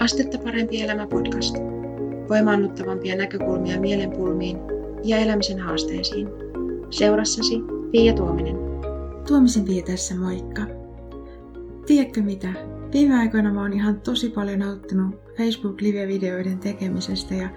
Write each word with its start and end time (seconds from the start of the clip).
Astetta 0.00 0.38
parempi 0.38 0.82
elämä 0.82 1.06
podcast. 1.06 1.56
Voimaannuttavampia 2.28 3.16
näkökulmia 3.16 3.80
mielenpulmiin 3.80 4.56
ja 5.04 5.18
elämisen 5.18 5.58
haasteisiin. 5.58 6.28
Seurassasi 6.90 7.54
Pia 7.90 8.12
Tuominen. 8.12 8.56
Tuomisen 9.28 9.64
Pia 9.64 9.82
tässä, 9.82 10.14
moikka. 10.14 10.62
Tiedätkö 11.86 12.22
mitä? 12.22 12.48
Viime 12.92 13.18
aikoina 13.18 13.52
mä 13.52 13.60
oon 13.60 13.72
ihan 13.72 14.00
tosi 14.00 14.30
paljon 14.30 14.58
nauttinut 14.58 15.14
Facebook-live-videoiden 15.36 16.58
tekemisestä 16.58 17.34
ja 17.34 17.48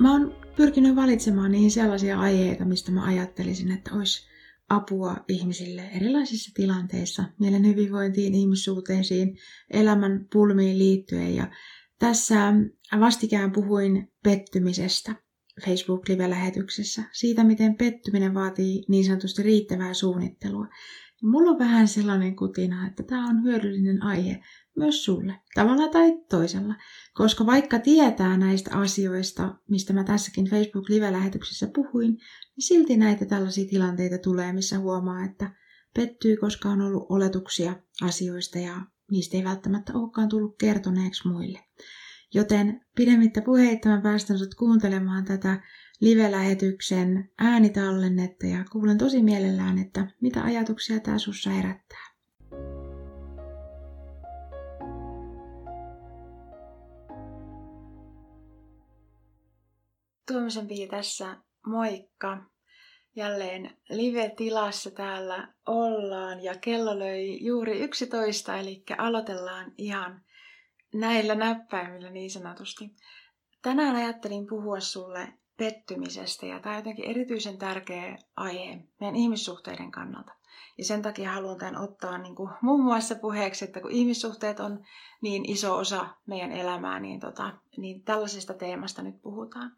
mä 0.00 0.12
oon 0.12 0.34
pyrkinyt 0.56 0.96
valitsemaan 0.96 1.52
niihin 1.52 1.70
sellaisia 1.70 2.20
aiheita, 2.20 2.64
mistä 2.64 2.92
mä 2.92 3.04
ajattelisin, 3.04 3.72
että 3.72 3.90
olisi 3.94 4.33
apua 4.74 5.16
ihmisille 5.28 5.82
erilaisissa 5.96 6.50
tilanteissa, 6.54 7.24
mielen 7.40 7.66
hyvinvointiin, 7.66 8.34
ihmissuhteisiin, 8.34 9.36
elämän 9.70 10.26
pulmiin 10.32 10.78
liittyen. 10.78 11.36
Ja 11.36 11.50
tässä 11.98 12.52
vastikään 13.00 13.52
puhuin 13.52 14.12
pettymisestä 14.22 15.14
Facebook-live-lähetyksessä, 15.64 17.02
siitä 17.12 17.44
miten 17.44 17.76
pettyminen 17.76 18.34
vaatii 18.34 18.84
niin 18.88 19.04
sanotusti 19.04 19.42
riittävää 19.42 19.94
suunnittelua. 19.94 20.66
Mulla 21.24 21.50
on 21.50 21.58
vähän 21.58 21.88
sellainen 21.88 22.36
kutina, 22.36 22.86
että 22.86 23.02
tämä 23.02 23.28
on 23.28 23.42
hyödyllinen 23.42 24.02
aihe 24.02 24.42
myös 24.76 25.04
sulle, 25.04 25.40
tavalla 25.54 25.88
tai 25.88 26.18
toisella. 26.30 26.74
Koska 27.14 27.46
vaikka 27.46 27.78
tietää 27.78 28.36
näistä 28.36 28.76
asioista, 28.76 29.54
mistä 29.68 29.92
mä 29.92 30.04
tässäkin 30.04 30.44
Facebook-live-lähetyksessä 30.44 31.68
puhuin, 31.74 32.10
niin 32.10 32.66
silti 32.66 32.96
näitä 32.96 33.24
tällaisia 33.24 33.68
tilanteita 33.68 34.18
tulee, 34.18 34.52
missä 34.52 34.78
huomaa, 34.78 35.24
että 35.24 35.50
pettyy, 35.94 36.36
koska 36.36 36.68
on 36.68 36.80
ollut 36.80 37.06
oletuksia 37.08 37.76
asioista 38.02 38.58
ja 38.58 38.80
niistä 39.10 39.36
ei 39.36 39.44
välttämättä 39.44 39.92
olekaan 39.94 40.28
tullut 40.28 40.58
kertoneeksi 40.58 41.28
muille. 41.28 41.60
Joten 42.34 42.80
pidemmittä 42.96 43.42
puheitta 43.42 43.88
mä 43.88 44.00
päästän 44.00 44.38
sut 44.38 44.54
kuuntelemaan 44.54 45.24
tätä 45.24 45.62
live-lähetyksen 46.00 47.30
äänitallennetta 47.38 48.46
ja 48.46 48.64
kuulen 48.72 48.98
tosi 48.98 49.22
mielellään, 49.22 49.78
että 49.78 50.06
mitä 50.20 50.42
ajatuksia 50.42 51.00
tämä 51.00 51.18
sussa 51.18 51.50
herättää. 51.50 52.14
Tuomisen 60.26 60.68
Pii 60.68 60.88
tässä, 60.88 61.36
moikka! 61.66 62.44
Jälleen 63.16 63.76
live-tilassa 63.90 64.90
täällä 64.90 65.54
ollaan 65.66 66.42
ja 66.42 66.54
kello 66.58 66.98
löi 66.98 67.44
juuri 67.44 67.80
11, 67.80 68.56
eli 68.56 68.84
aloitellaan 68.98 69.72
ihan 69.78 70.22
näillä 70.94 71.34
näppäimillä 71.34 72.10
niin 72.10 72.30
sanotusti. 72.30 72.96
Tänään 73.62 73.96
ajattelin 73.96 74.46
puhua 74.46 74.80
sulle 74.80 75.28
pettymisestä 75.56 76.46
ja 76.46 76.60
tämä 76.60 76.74
on 76.74 76.78
jotenkin 76.78 77.04
erityisen 77.04 77.58
tärkeä 77.58 78.18
aihe 78.36 78.78
meidän 79.00 79.16
ihmissuhteiden 79.16 79.90
kannalta. 79.90 80.32
Ja 80.78 80.84
sen 80.84 81.02
takia 81.02 81.32
haluan 81.32 81.58
tämän 81.58 81.76
ottaa 81.76 82.18
niin 82.18 82.34
kuin 82.34 82.50
muun 82.60 82.84
muassa 82.84 83.14
puheeksi, 83.14 83.64
että 83.64 83.80
kun 83.80 83.90
ihmissuhteet 83.90 84.60
on 84.60 84.84
niin 85.20 85.50
iso 85.50 85.76
osa 85.76 86.08
meidän 86.26 86.52
elämää, 86.52 87.00
niin, 87.00 87.20
tota, 87.20 87.52
niin 87.76 88.02
tällaisesta 88.02 88.54
teemasta 88.54 89.02
nyt 89.02 89.22
puhutaan. 89.22 89.76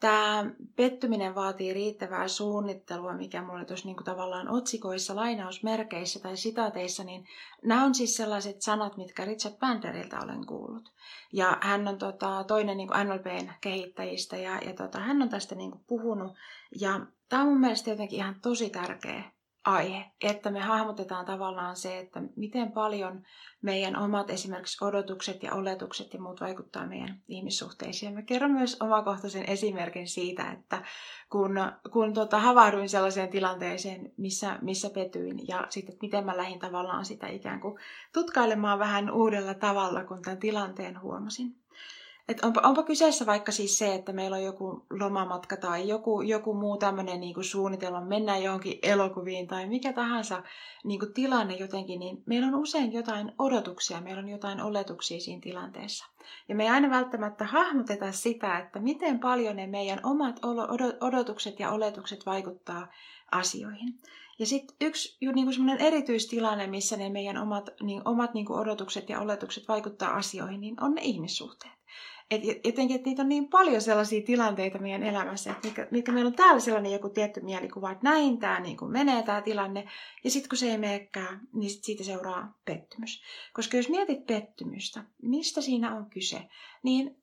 Tämä 0.00 0.50
pettyminen 0.76 1.34
vaatii 1.34 1.74
riittävää 1.74 2.28
suunnittelua, 2.28 3.12
mikä 3.12 3.42
mulle 3.42 3.64
tuossa 3.64 3.88
niin 3.88 4.04
tavallaan 4.04 4.48
otsikoissa, 4.48 5.16
lainausmerkeissä 5.16 6.20
tai 6.20 6.36
sitaateissa, 6.36 7.04
niin 7.04 7.26
nämä 7.64 7.84
on 7.84 7.94
siis 7.94 8.16
sellaiset 8.16 8.62
sanat, 8.62 8.96
mitkä 8.96 9.24
Richard 9.24 9.54
Banderilta 9.58 10.20
olen 10.20 10.46
kuullut. 10.46 10.92
Ja 11.32 11.58
hän 11.60 11.88
on 11.88 11.98
tota, 11.98 12.44
toinen 12.44 12.76
niin 12.76 12.88
NLPn 13.04 13.52
kehittäjistä 13.60 14.36
ja, 14.36 14.58
ja 14.58 14.74
tota, 14.74 14.98
hän 14.98 15.22
on 15.22 15.28
tästä 15.28 15.54
niin 15.54 15.72
puhunut. 15.86 16.32
Ja 16.80 17.00
tämä 17.28 17.42
on 17.42 17.48
mun 17.48 17.60
mielestä 17.60 17.90
jotenkin 17.90 18.18
ihan 18.18 18.40
tosi 18.42 18.70
tärkeä 18.70 19.35
aihe, 19.66 20.04
että 20.20 20.50
me 20.50 20.60
hahmotetaan 20.60 21.26
tavallaan 21.26 21.76
se, 21.76 21.98
että 21.98 22.22
miten 22.36 22.72
paljon 22.72 23.22
meidän 23.62 23.96
omat 23.96 24.30
esimerkiksi 24.30 24.84
odotukset 24.84 25.42
ja 25.42 25.54
oletukset 25.54 26.14
ja 26.14 26.20
muut 26.20 26.40
vaikuttaa 26.40 26.86
meidän 26.86 27.22
ihmissuhteisiin. 27.28 28.14
Mä 28.14 28.22
kerron 28.22 28.50
myös 28.50 28.76
omakohtaisen 28.80 29.50
esimerkin 29.50 30.08
siitä, 30.08 30.52
että 30.52 30.82
kun, 31.30 31.52
kun 31.92 32.14
tota, 32.14 32.38
havahduin 32.38 32.88
sellaiseen 32.88 33.28
tilanteeseen, 33.28 34.12
missä, 34.16 34.58
missä 34.62 34.90
petyin 34.90 35.48
ja 35.48 35.66
sitten, 35.70 35.92
että 35.92 36.06
miten 36.06 36.24
mä 36.24 36.36
lähdin 36.36 36.58
tavallaan 36.58 37.04
sitä 37.04 37.26
ikään 37.26 37.60
kuin 37.60 37.78
tutkailemaan 38.12 38.78
vähän 38.78 39.10
uudella 39.10 39.54
tavalla, 39.54 40.04
kun 40.04 40.22
tämän 40.22 40.38
tilanteen 40.38 41.00
huomasin. 41.00 41.65
Et 42.28 42.44
onpa, 42.44 42.60
onpa 42.60 42.82
kyseessä 42.82 43.26
vaikka 43.26 43.52
siis 43.52 43.78
se, 43.78 43.94
että 43.94 44.12
meillä 44.12 44.36
on 44.36 44.42
joku 44.42 44.86
lomamatka 44.90 45.56
tai 45.56 45.88
joku, 45.88 46.22
joku 46.22 46.54
muu 46.54 46.76
tämmöinen 46.76 47.20
niin 47.20 47.44
suunnitelma, 47.44 48.00
mennään 48.00 48.42
johonkin 48.42 48.78
elokuviin 48.82 49.46
tai 49.46 49.66
mikä 49.66 49.92
tahansa 49.92 50.42
niin 50.84 51.00
kuin 51.00 51.14
tilanne 51.14 51.54
jotenkin, 51.54 52.00
niin 52.00 52.22
meillä 52.26 52.46
on 52.46 52.54
usein 52.54 52.92
jotain 52.92 53.32
odotuksia, 53.38 54.00
meillä 54.00 54.22
on 54.22 54.28
jotain 54.28 54.60
oletuksia 54.60 55.20
siinä 55.20 55.40
tilanteessa. 55.40 56.06
Ja 56.48 56.54
me 56.54 56.64
ei 56.64 56.70
aina 56.70 56.90
välttämättä 56.90 57.44
hahmoteta 57.44 58.12
sitä, 58.12 58.58
että 58.58 58.80
miten 58.80 59.18
paljon 59.18 59.56
ne 59.56 59.66
meidän 59.66 60.00
omat 60.02 60.40
odotukset 61.00 61.60
ja 61.60 61.70
oletukset 61.70 62.26
vaikuttaa 62.26 62.88
asioihin. 63.32 64.00
Ja 64.38 64.46
sitten 64.46 64.76
yksi 64.80 65.16
niin 65.34 65.52
semmoinen 65.52 65.86
erityistilanne, 65.86 66.66
missä 66.66 66.96
ne 66.96 67.08
meidän 67.08 67.38
omat, 67.38 67.70
niin, 67.82 68.02
omat 68.04 68.34
niin 68.34 68.52
odotukset 68.52 69.08
ja 69.08 69.20
oletukset 69.20 69.68
vaikuttaa 69.68 70.14
asioihin, 70.14 70.60
niin 70.60 70.84
on 70.84 70.94
ne 70.94 71.02
ihmissuhteet. 71.02 71.76
Et 72.30 72.42
jotenkin, 72.64 72.96
että 72.96 73.08
niitä 73.08 73.22
on 73.22 73.28
niin 73.28 73.48
paljon 73.48 73.82
sellaisia 73.82 74.22
tilanteita 74.22 74.78
meidän 74.78 75.02
elämässä, 75.02 75.50
että 75.50 75.66
mitkä, 75.66 75.88
mitkä 75.90 76.12
meillä 76.12 76.28
on 76.28 76.34
täällä 76.34 76.60
sellainen 76.60 76.92
joku 76.92 77.08
tietty 77.08 77.40
mielikuva, 77.40 77.90
että 77.90 78.04
näin 78.04 78.38
tämä 78.38 78.60
niin 78.60 78.76
kuin 78.76 78.92
menee 78.92 79.22
tämä 79.22 79.42
tilanne, 79.42 79.88
ja 80.24 80.30
sitten 80.30 80.48
kun 80.48 80.58
se 80.58 80.70
ei 80.70 80.78
menekään, 80.78 81.40
niin 81.52 81.70
sit 81.70 81.84
siitä 81.84 82.04
seuraa 82.04 82.58
pettymys. 82.64 83.22
Koska 83.52 83.76
jos 83.76 83.88
mietit 83.88 84.26
pettymystä, 84.26 85.04
mistä 85.22 85.60
siinä 85.60 85.96
on 85.96 86.10
kyse, 86.10 86.48
niin 86.82 87.16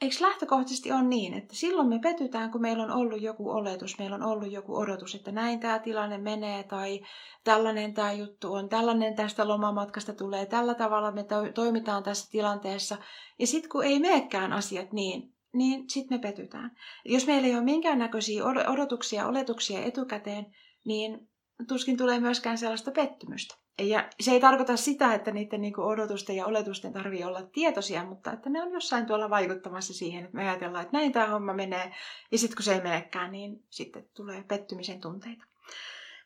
eikö 0.00 0.16
lähtökohtaisesti 0.20 0.92
on 0.92 1.10
niin, 1.10 1.34
että 1.34 1.56
silloin 1.56 1.88
me 1.88 1.98
petytään, 1.98 2.50
kun 2.50 2.60
meillä 2.60 2.82
on 2.82 2.90
ollut 2.90 3.22
joku 3.22 3.50
oletus, 3.50 3.98
meillä 3.98 4.16
on 4.16 4.22
ollut 4.22 4.52
joku 4.52 4.76
odotus, 4.76 5.14
että 5.14 5.32
näin 5.32 5.60
tämä 5.60 5.78
tilanne 5.78 6.18
menee 6.18 6.62
tai 6.62 7.00
tällainen 7.44 7.94
tämä 7.94 8.12
juttu 8.12 8.52
on, 8.52 8.68
tällainen 8.68 9.16
tästä 9.16 9.48
lomamatkasta 9.48 10.12
tulee, 10.12 10.46
tällä 10.46 10.74
tavalla 10.74 11.12
me 11.12 11.24
to- 11.24 11.52
toimitaan 11.54 12.02
tässä 12.02 12.30
tilanteessa. 12.30 12.96
Ja 13.38 13.46
sitten 13.46 13.70
kun 13.70 13.84
ei 13.84 13.98
meekään 13.98 14.52
asiat 14.52 14.92
niin, 14.92 15.34
niin 15.52 15.90
sitten 15.90 16.18
me 16.18 16.22
petytään. 16.22 16.70
Jos 17.04 17.26
meillä 17.26 17.46
ei 17.46 17.54
ole 17.54 17.64
minkäännäköisiä 17.64 18.44
odotuksia, 18.44 19.26
oletuksia 19.26 19.84
etukäteen, 19.84 20.46
niin 20.84 21.28
tuskin 21.68 21.96
tulee 21.96 22.20
myöskään 22.20 22.58
sellaista 22.58 22.90
pettymystä. 22.90 23.63
Ja 23.78 24.08
se 24.20 24.30
ei 24.30 24.40
tarkoita 24.40 24.76
sitä, 24.76 25.14
että 25.14 25.30
niiden 25.30 25.60
niin 25.60 25.72
kuin 25.72 25.86
odotusten 25.86 26.36
ja 26.36 26.46
oletusten 26.46 26.92
tarvii 26.92 27.24
olla 27.24 27.42
tietoisia, 27.42 28.04
mutta 28.04 28.32
että 28.32 28.50
ne 28.50 28.62
on 28.62 28.72
jossain 28.72 29.06
tuolla 29.06 29.30
vaikuttamassa 29.30 29.94
siihen, 29.94 30.24
että 30.24 30.36
me 30.36 30.48
ajatellaan, 30.48 30.84
että 30.84 30.96
näin 30.96 31.12
tämä 31.12 31.26
homma 31.26 31.54
menee, 31.54 31.92
ja 32.32 32.38
sitten 32.38 32.56
kun 32.56 32.64
se 32.64 32.74
ei 32.74 32.80
menekään, 32.80 33.32
niin 33.32 33.64
sitten 33.70 34.04
tulee 34.14 34.44
pettymisen 34.48 35.00
tunteita. 35.00 35.44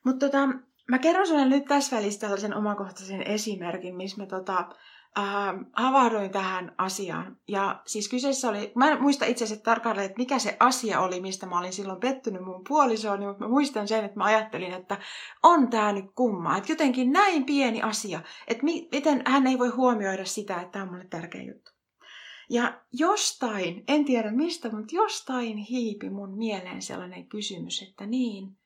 Mutta 0.04 0.26
tota, 0.26 0.48
mä 0.88 0.98
kerron 0.98 1.26
sinulle 1.26 1.48
nyt 1.48 1.64
tässä 1.64 1.96
välissä 1.96 2.20
tällaisen 2.20 2.54
omakohtaisen 2.54 3.22
esimerkin, 3.22 3.96
missä 3.96 4.18
me 4.18 4.26
tota, 4.26 4.68
äh, 5.18 5.54
havahduin 5.72 6.30
tähän 6.30 6.74
asiaan. 6.78 7.36
Ja 7.48 7.82
siis 7.86 8.08
kyseessä 8.08 8.48
oli, 8.48 8.72
mä 8.74 8.90
en 8.90 9.02
muista 9.02 9.24
itse 9.24 9.44
asiassa 9.44 9.64
tarkalleen, 9.64 10.06
että 10.06 10.18
mikä 10.18 10.38
se 10.38 10.56
asia 10.60 11.00
oli, 11.00 11.20
mistä 11.20 11.46
mä 11.46 11.58
olin 11.58 11.72
silloin 11.72 12.00
pettynyt 12.00 12.44
mun 12.44 12.64
puolisoon, 12.68 13.26
mutta 13.26 13.44
mä 13.44 13.48
muistan 13.48 13.88
sen, 13.88 14.04
että 14.04 14.18
mä 14.18 14.24
ajattelin, 14.24 14.72
että 14.72 14.98
on 15.42 15.70
tää 15.70 15.92
nyt 15.92 16.06
kumma. 16.14 16.56
Että 16.56 16.72
jotenkin 16.72 17.12
näin 17.12 17.44
pieni 17.44 17.82
asia, 17.82 18.20
että 18.46 18.64
mi- 18.64 18.88
miten 18.92 19.22
hän 19.26 19.46
ei 19.46 19.58
voi 19.58 19.68
huomioida 19.68 20.24
sitä, 20.24 20.60
että 20.60 20.72
tämä 20.72 20.82
on 20.82 20.90
mulle 20.90 21.06
tärkeä 21.10 21.42
juttu. 21.42 21.70
Ja 22.50 22.80
jostain, 22.92 23.84
en 23.88 24.04
tiedä 24.04 24.30
mistä, 24.30 24.70
mutta 24.70 24.94
jostain 24.96 25.56
hiipi 25.56 26.10
mun 26.10 26.38
mieleen 26.38 26.82
sellainen 26.82 27.26
kysymys, 27.26 27.82
että 27.82 28.06
niin, 28.06 28.58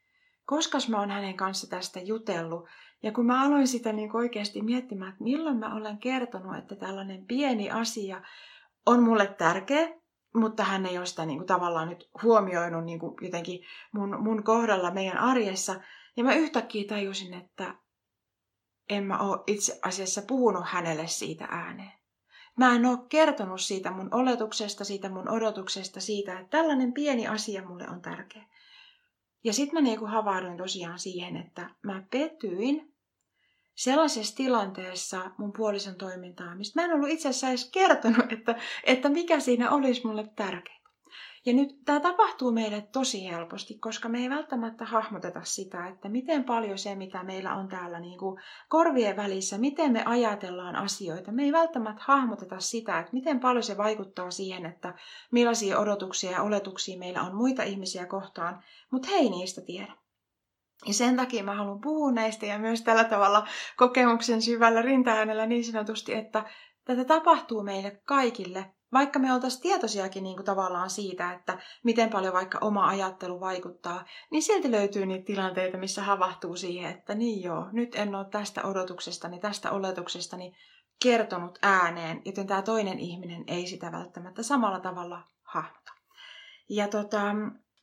koska 0.45 0.79
mä 0.89 1.01
oon 1.01 1.11
hänen 1.11 1.37
kanssa 1.37 1.71
tästä 1.71 2.01
jutellut, 2.01 2.69
ja 3.03 3.13
kun 3.13 3.27
mä 3.27 3.43
aloin 3.43 3.69
sitä 3.69 3.93
niin 3.93 4.17
oikeasti 4.17 4.63
miettimään, 4.63 5.13
että 5.13 5.25
milloin 5.25 5.57
mä 5.57 5.75
olen 5.75 5.99
kertonut, 5.99 6.57
että 6.57 6.77
tällainen 6.77 7.27
pieni 7.27 7.71
asia 7.71 8.23
on 8.87 9.03
mulle 9.03 9.27
tärkeä, 9.27 9.89
mutta 10.35 10.65
hän 10.65 10.87
ei 10.87 10.99
ole 10.99 11.07
sitä 11.07 11.27
niin 11.27 11.39
kuin 11.39 11.47
tavallaan 11.47 11.89
nyt 11.89 12.11
huomioinut 12.23 12.85
niin 12.85 12.99
kuin 12.99 13.15
jotenkin 13.21 13.61
mun, 13.93 14.23
mun 14.23 14.45
kohdalla 14.45 14.91
meidän 14.91 15.19
arjessa. 15.19 15.81
Ja 16.17 16.25
mä 16.25 16.35
yhtäkkiä 16.35 16.85
tajusin, 16.89 17.35
että 17.35 17.75
en 18.89 19.05
mä 19.05 19.19
ole 19.19 19.41
itse 19.47 19.79
asiassa 19.83 20.23
puhunut 20.23 20.65
hänelle 20.67 21.07
siitä 21.07 21.45
ääneen. 21.51 21.93
Mä 22.57 22.77
en 22.77 22.87
ole 22.87 22.99
kertonut 23.09 23.61
siitä 23.61 23.91
mun 23.91 24.15
oletuksesta, 24.15 24.85
siitä 24.85 25.09
mun 25.09 25.29
odotuksesta, 25.29 26.01
siitä, 26.01 26.39
että 26.39 26.51
tällainen 26.51 26.93
pieni 26.93 27.29
asia 27.29 27.67
mulle 27.69 27.89
on 27.89 28.03
tärkeä. 28.03 28.45
Ja 29.45 29.53
sitten 29.53 29.75
mä 29.75 29.81
niinku 29.81 30.07
havahduin 30.07 30.57
tosiaan 30.57 30.99
siihen, 30.99 31.37
että 31.37 31.71
mä 31.83 32.03
petyin 32.11 32.92
sellaisessa 33.75 34.37
tilanteessa 34.37 35.31
mun 35.39 35.53
puolison 35.53 35.95
toimintaa, 35.95 36.55
mistä 36.55 36.81
mä 36.81 36.85
en 36.87 36.93
ollut 36.93 37.09
itse 37.09 37.29
asiassa 37.29 37.49
edes 37.49 37.71
kertonut, 37.71 38.33
että, 38.33 38.55
että 38.85 39.09
mikä 39.09 39.41
siinä 39.41 39.71
olisi 39.71 40.07
mulle 40.07 40.29
tärkeää. 40.37 40.83
Ja 41.47 41.53
nyt 41.53 41.85
tämä 41.85 42.01
tapahtuu 42.01 42.53
meille 42.53 42.89
tosi 42.93 43.31
helposti, 43.31 43.75
koska 43.79 44.09
me 44.09 44.19
ei 44.19 44.31
välttämättä 44.31 44.85
hahmoteta 44.85 45.41
sitä, 45.45 45.89
että 45.89 46.09
miten 46.09 46.45
paljon 46.45 46.79
se, 46.79 46.95
mitä 46.95 47.23
meillä 47.23 47.55
on 47.55 47.69
täällä 47.69 48.01
niin 48.01 48.19
kuin 48.19 48.41
korvien 48.69 49.17
välissä, 49.17 49.59
miten 49.59 49.93
me 49.93 50.05
ajatellaan 50.05 50.77
asioita. 50.77 51.33
Me 51.33 51.43
ei 51.43 51.53
välttämättä 51.53 52.03
hahmoteta 52.07 52.61
sitä, 52.61 52.99
että 52.99 53.13
miten 53.13 53.41
paljon 53.41 53.63
se 53.63 53.77
vaikuttaa 53.77 54.31
siihen, 54.31 54.67
että 54.67 54.95
millaisia 55.31 55.79
odotuksia 55.79 56.31
ja 56.31 56.43
oletuksia 56.43 56.99
meillä 56.99 57.23
on 57.23 57.35
muita 57.35 57.63
ihmisiä 57.63 58.07
kohtaan, 58.07 58.63
mutta 58.91 59.09
he 59.09 59.15
ei 59.15 59.31
niistä 59.31 59.61
tiedä. 59.61 59.93
Ja 60.87 60.95
sen 60.95 61.17
takia 61.17 61.45
mä 61.45 61.55
haluan 61.55 61.81
puhua 61.81 62.13
näistä 62.13 62.47
ja 62.47 62.59
myös 62.59 62.83
tällä 62.83 63.05
tavalla 63.05 63.47
kokemuksen 63.77 64.43
syvällä 64.43 64.83
rintaäänellä 64.83 65.47
niin 65.47 65.65
sanotusti, 65.65 66.15
että 66.15 66.45
tätä 66.85 67.05
tapahtuu 67.05 67.63
meille 67.63 68.03
kaikille 68.05 68.73
vaikka 68.93 69.19
me 69.19 69.33
oltaisiin 69.33 69.63
tietoisiakin 69.63 70.23
niin 70.23 70.37
kuin 70.37 70.47
tavallaan 70.47 70.91
siitä, 70.91 71.33
että 71.33 71.59
miten 71.85 72.11
paljon 72.11 72.35
vaikka 72.35 72.59
oma 72.61 72.87
ajattelu 72.87 73.41
vaikuttaa, 73.41 74.05
niin 74.31 74.43
silti 74.43 74.71
löytyy 74.71 75.07
niitä 75.07 75.25
tilanteita, 75.25 75.79
missä 75.79 76.03
havahtuu 76.03 76.57
siihen, 76.57 76.91
että 76.91 77.15
niin 77.15 77.43
joo, 77.43 77.69
nyt 77.73 77.95
en 77.95 78.15
ole 78.15 78.27
tästä 78.31 78.63
odotuksestani, 78.65 79.41
tästä 79.41 79.71
oletuksestani 79.71 80.57
kertonut 81.03 81.59
ääneen, 81.63 82.23
joten 82.25 82.47
tämä 82.47 82.63
toinen 82.63 82.99
ihminen 82.99 83.45
ei 83.47 83.67
sitä 83.67 83.93
välttämättä 83.93 84.43
samalla 84.43 84.81
tavalla 84.81 85.23
hahmota. 85.43 85.93
Ja 86.69 86.89
tota, 86.89 87.23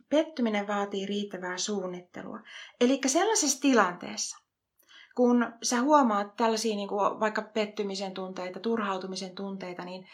pettyminen 0.10 0.68
vaatii 0.68 1.06
riittävää 1.06 1.58
suunnittelua. 1.58 2.40
Eli 2.82 3.00
sellaisessa 3.06 3.62
tilanteessa, 3.62 4.38
kun 5.16 5.54
sä 5.64 5.82
huomaat 5.82 6.36
tällaisia 6.36 6.76
niin 6.76 6.88
kuin 6.88 7.20
vaikka 7.20 7.42
pettymisen 7.42 8.14
tunteita, 8.14 8.60
turhautumisen 8.60 9.36
tunteita, 9.36 9.86
niin, 9.86 10.08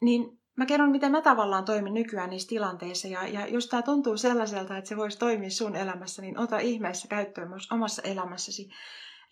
niin 0.00 0.38
mä 0.56 0.66
kerron, 0.66 0.90
miten 0.90 1.12
mä 1.12 1.22
tavallaan 1.22 1.64
toimin 1.64 1.94
nykyään 1.94 2.30
niissä 2.30 2.48
tilanteissa. 2.48 3.08
Ja, 3.08 3.26
ja 3.26 3.46
jos 3.46 3.66
tämä 3.66 3.82
tuntuu 3.82 4.16
sellaiselta, 4.16 4.76
että 4.76 4.88
se 4.88 4.96
voisi 4.96 5.18
toimia 5.18 5.50
sun 5.50 5.76
elämässä, 5.76 6.22
niin 6.22 6.38
ota 6.38 6.58
ihmeessä 6.58 7.08
käyttöön 7.08 7.48
myös 7.48 7.72
omassa 7.72 8.02
elämässäsi. 8.02 8.70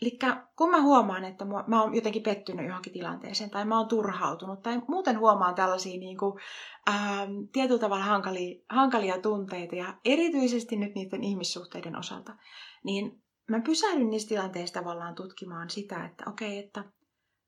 Eli 0.03 0.19
kun 0.57 0.71
mä 0.71 0.83
huomaan, 0.83 1.25
että 1.25 1.45
mä 1.67 1.83
oon 1.83 1.95
jotenkin 1.95 2.23
pettynyt 2.23 2.67
johonkin 2.67 2.93
tilanteeseen, 2.93 3.51
tai 3.51 3.65
mä 3.65 3.79
oon 3.79 3.89
turhautunut, 3.89 4.63
tai 4.63 4.83
muuten 4.89 5.19
huomaan 5.19 5.55
tällaisia 5.55 6.01
niin 6.01 6.19
kuin, 6.19 6.41
ää, 6.87 7.27
tietyllä 7.53 7.81
tavalla 7.81 8.05
hankalia, 8.05 8.65
hankalia 8.71 9.19
tunteita, 9.19 9.77
ja 9.77 9.95
erityisesti 10.05 10.77
nyt 10.77 10.95
niiden 10.95 11.25
ihmissuhteiden 11.25 11.97
osalta, 11.97 12.37
niin 12.85 13.23
mä 13.51 13.61
pysähdyn 13.61 14.11
niissä 14.11 14.29
tilanteissa 14.29 14.81
tavallaan 14.81 15.15
tutkimaan 15.15 15.71
sitä, 15.71 16.05
että 16.05 16.25
okei, 16.31 16.59
okay, 16.59 16.67
että 16.67 16.85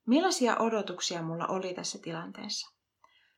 millaisia 0.06 0.56
odotuksia 0.56 1.22
mulla 1.22 1.46
oli 1.46 1.74
tässä 1.74 1.98
tilanteessa 2.02 2.81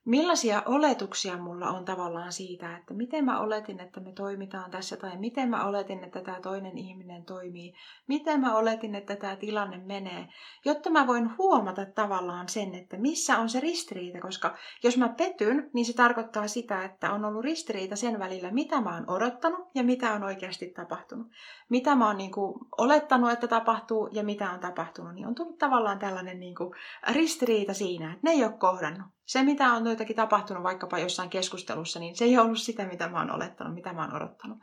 millaisia 0.04 0.62
oletuksia 0.66 1.36
mulla 1.36 1.70
on 1.70 1.84
tavallaan 1.84 2.32
siitä, 2.32 2.76
että 2.76 2.94
miten 2.94 3.24
mä 3.24 3.40
oletin, 3.40 3.80
että 3.80 4.00
me 4.00 4.12
toimitaan 4.12 4.70
tässä, 4.70 4.96
tai 4.96 5.16
miten 5.18 5.48
mä 5.48 5.64
oletin, 5.64 6.04
että 6.04 6.20
tämä 6.20 6.40
toinen 6.40 6.78
ihminen 6.78 7.24
toimii, 7.24 7.74
miten 8.06 8.40
mä 8.40 8.56
oletin, 8.56 8.94
että 8.94 9.16
tämä 9.16 9.36
tilanne 9.36 9.78
menee, 9.78 10.28
jotta 10.64 10.90
mä 10.90 11.06
voin 11.06 11.38
huomata 11.38 11.86
tavallaan 11.86 12.48
sen, 12.48 12.74
että 12.74 12.96
missä 12.96 13.38
on 13.38 13.48
se 13.48 13.60
ristiriita, 13.60 14.20
koska 14.20 14.56
jos 14.82 14.96
mä 14.96 15.08
petyn, 15.08 15.70
niin 15.72 15.86
se 15.86 15.92
tarkoittaa 15.92 16.48
sitä, 16.48 16.84
että 16.84 17.12
on 17.12 17.24
ollut 17.24 17.44
ristiriita 17.44 17.96
sen 17.96 18.18
välillä, 18.18 18.50
mitä 18.50 18.80
mä 18.80 18.94
oon 18.94 19.10
odottanut 19.10 19.68
ja 19.74 19.82
mitä 19.82 20.12
on 20.12 20.22
oikeasti 20.22 20.66
tapahtunut. 20.66 21.26
Mitä 21.68 21.94
mä 21.94 22.06
oon 22.06 22.16
niin 22.16 22.32
kuin 22.32 22.54
olettanut, 22.78 23.30
että 23.30 23.48
tapahtuu 23.48 24.08
ja 24.12 24.24
mitä 24.24 24.50
on 24.50 24.60
tapahtunut, 24.60 25.14
niin 25.14 25.26
on 25.26 25.34
tullut 25.34 25.58
tavallaan 25.58 25.98
tällainen 25.98 26.40
niin 26.40 26.54
kuin 26.54 26.70
ristiriita 27.12 27.74
siinä, 27.74 28.12
että 28.12 28.20
ne 28.22 28.30
ei 28.30 28.44
ole 28.44 28.52
kohdannut 28.52 29.14
se, 29.26 29.42
mitä 29.42 29.72
on 29.72 29.86
joitakin 29.86 30.16
tapahtunut 30.16 30.62
vaikkapa 30.62 30.98
jossain 30.98 31.30
keskustelussa, 31.30 32.00
niin 32.00 32.16
se 32.16 32.24
ei 32.24 32.38
ollut 32.38 32.58
sitä, 32.58 32.86
mitä 32.86 33.08
mä 33.08 33.18
oon 33.18 33.30
olettanut, 33.30 33.74
mitä 33.74 33.92
mä 33.92 34.00
oon 34.04 34.16
odottanut. 34.16 34.58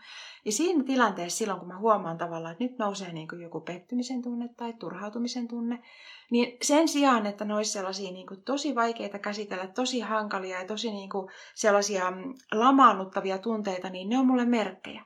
Ja 0.46 0.52
siinä 0.52 0.84
tilanteessa 0.84 1.38
silloin, 1.38 1.60
kun 1.60 1.68
mä 1.68 1.80
huomaan 1.80 2.18
tavallaan, 2.18 2.52
että 2.52 2.64
nyt 2.64 2.78
nousee 2.78 3.14
niin 3.14 3.28
kuin 3.28 3.42
joku 3.42 3.62
pettymisen 3.62 4.22
tunne 4.22 4.50
tai 4.58 4.74
turhautumisen 4.74 5.48
tunne, 5.48 5.84
niin 6.32 6.58
sen 6.62 6.88
sijaan, 6.88 7.26
että 7.26 7.46
ne 7.46 7.56
olisi 7.56 7.72
sellaisia 7.72 8.12
niin 8.12 8.28
kuin 8.28 8.44
tosi 8.44 8.76
vaikeita 8.76 9.20
käsitellä, 9.20 9.68
tosi 9.68 10.00
hankalia 10.00 10.60
ja 10.60 10.68
tosi 10.68 10.92
niin 10.92 11.10
kuin 11.10 11.32
sellaisia 11.56 12.12
mm, 12.12 12.34
lamaannuttavia 12.52 13.38
tunteita, 13.38 13.90
niin 13.90 14.10
ne 14.10 14.18
on 14.18 14.28
mulle 14.28 14.46
merkkejä. 14.46 15.06